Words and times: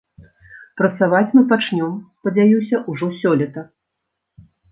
Працаваць 0.79 1.33
мы 1.35 1.43
пачнём, 1.51 1.93
спадзяюся, 2.21 2.77
ужо 2.93 3.11
сёлета. 3.21 3.61